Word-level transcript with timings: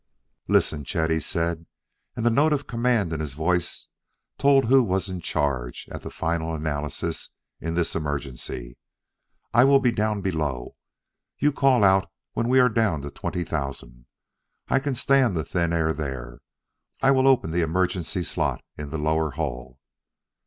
"Listen, 0.47 0.83
Chet," 0.83 1.11
he 1.11 1.19
said, 1.19 1.67
and 2.15 2.25
the 2.25 2.31
note 2.31 2.53
of 2.53 2.65
command 2.65 3.13
in 3.13 3.19
his 3.19 3.33
voice 3.33 3.85
told 4.39 4.65
who 4.65 4.81
was 4.83 5.09
in 5.09 5.21
charge, 5.21 5.87
at 5.91 6.01
the 6.01 6.09
final 6.09 6.55
analysis, 6.55 7.29
in 7.59 7.75
this 7.75 7.95
emergency. 7.95 8.79
"I 9.53 9.63
will 9.65 9.79
be 9.79 9.91
down 9.91 10.21
below. 10.21 10.75
You 11.37 11.51
call 11.51 11.83
out 11.83 12.09
when 12.33 12.49
we 12.49 12.59
are 12.59 12.67
down 12.67 13.03
to 13.03 13.11
twenty 13.11 13.43
thousand: 13.43 14.07
I 14.69 14.79
can 14.79 14.95
stand 14.95 15.37
the 15.37 15.45
thin 15.45 15.71
air 15.71 15.93
there. 15.93 16.39
I 17.03 17.11
will 17.11 17.27
open 17.27 17.51
the 17.51 17.61
emergency 17.61 18.23
slot 18.23 18.63
in 18.79 18.89
the 18.89 18.97
lower 18.97 19.29
hull." 19.29 19.77